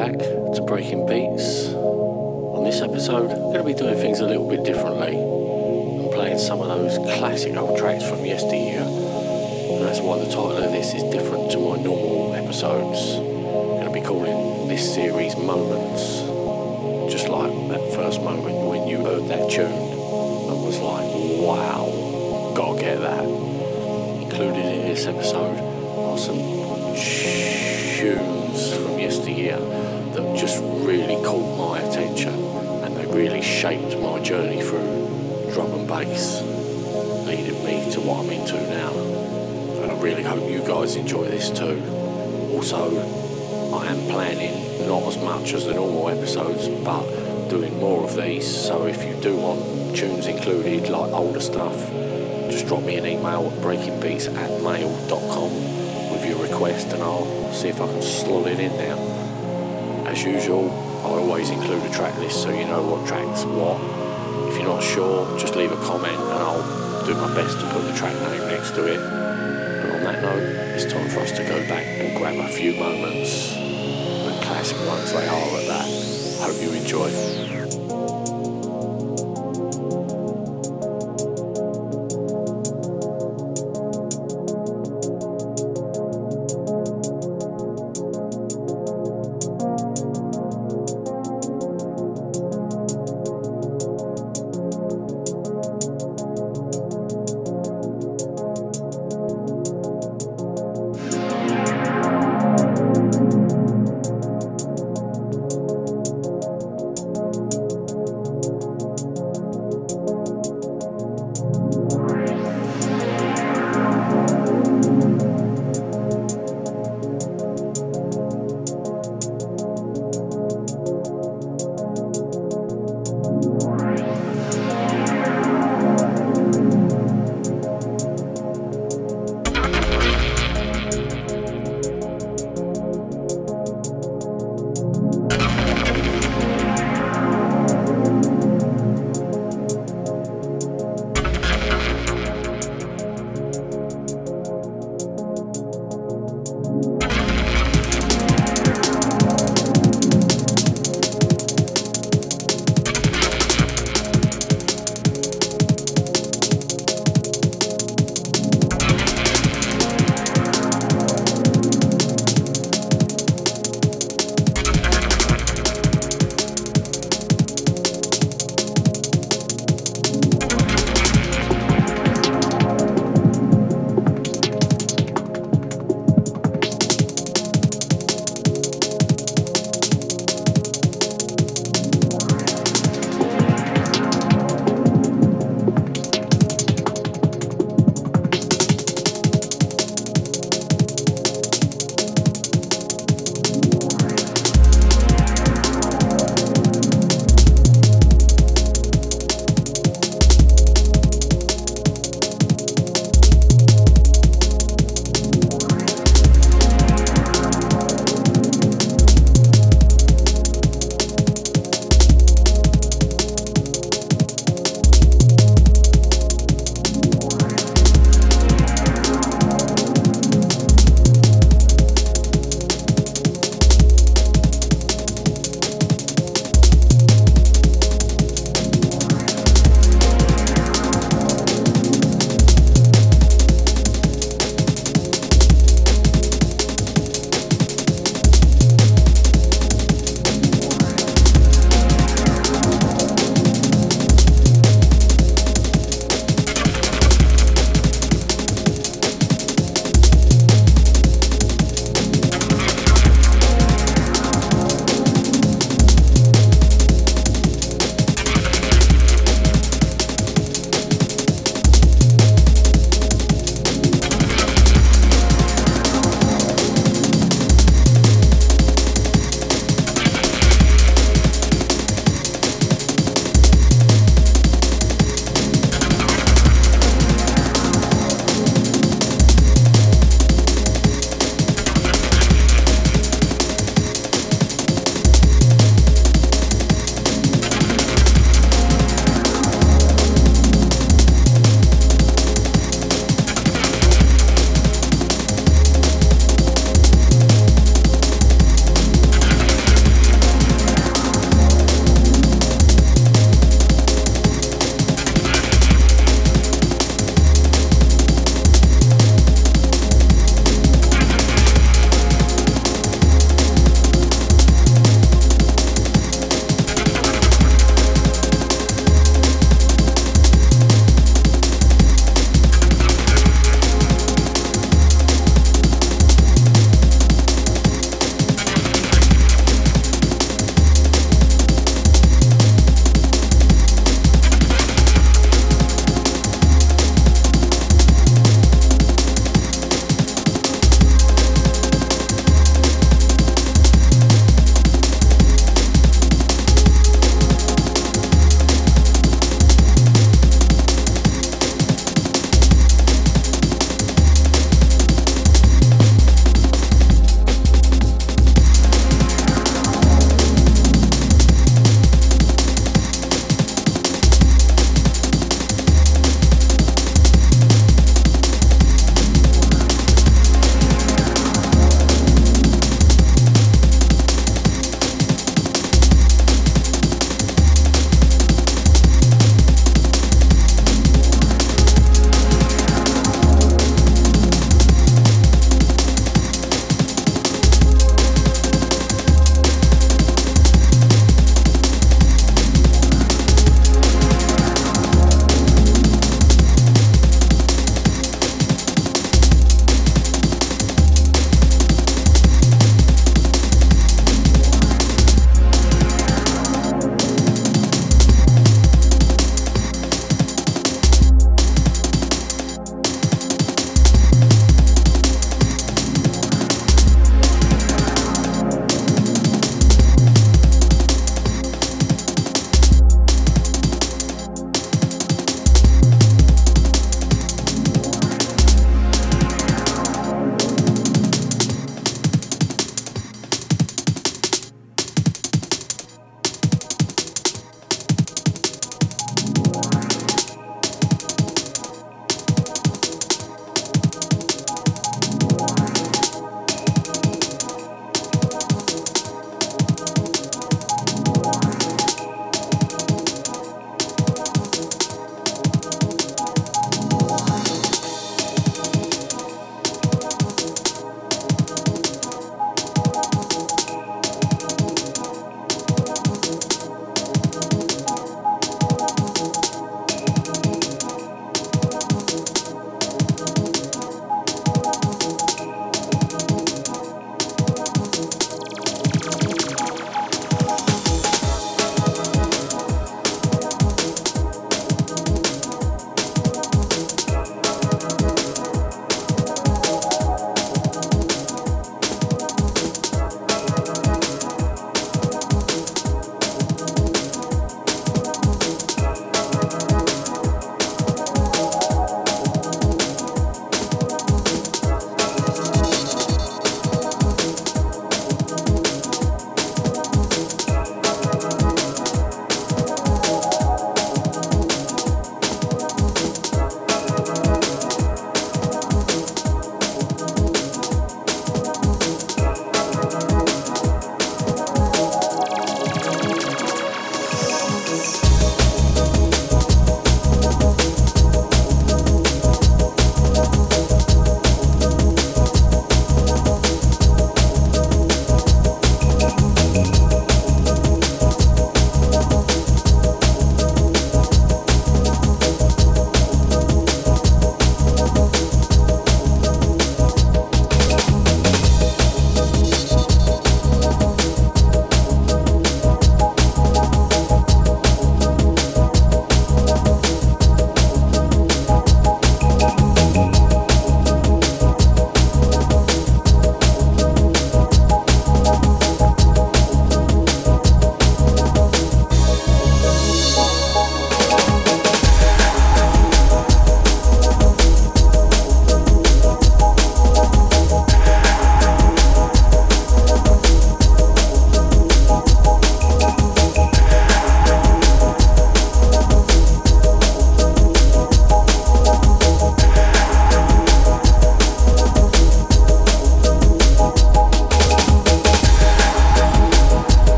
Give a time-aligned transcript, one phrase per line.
[0.00, 1.74] back to Breaking Beats.
[1.74, 5.12] On this episode, I'm going to be doing things a little bit differently.
[5.12, 10.56] I'm playing some of those classic old tracks from yesteryear, and that's why the title
[10.56, 13.16] of this is different to my normal episodes.
[13.16, 16.24] I'm going to be calling this series Moments,
[17.12, 21.12] just like that first moment when you heard that tune and was like,
[21.44, 23.24] wow, gotta get that.
[24.22, 26.38] Included in this episode are some
[26.96, 29.79] tunes from yesteryear
[30.40, 36.40] just really caught my attention and they really shaped my journey through drum and bass,
[37.26, 38.90] leading me to what I'm into now.
[39.82, 41.82] And I really hope you guys enjoy this too.
[42.54, 42.88] Also,
[43.74, 47.04] I am planning not as much as the normal episodes, but
[47.50, 48.46] doing more of these.
[48.48, 51.76] So if you do want tunes included, like older stuff,
[52.50, 55.52] just drop me an email at breakingbeats at mail.com
[56.12, 59.09] with your request and I'll see if I can slot it in there.
[60.20, 60.70] As usual,
[61.00, 63.80] I always include a track list so you know what tracks what.
[64.50, 67.80] If you're not sure, just leave a comment and I'll do my best to put
[67.86, 69.00] the track name next to it.
[69.00, 70.42] And on that note,
[70.76, 73.54] it's time for us to go back and grab a few moments.
[73.56, 75.88] And classic ones they are at that.
[76.42, 77.29] Hope you enjoy.